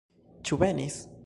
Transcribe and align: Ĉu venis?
Ĉu 0.49 0.59
venis? 0.65 1.01